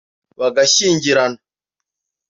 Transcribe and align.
bagashyingirana 0.39 1.39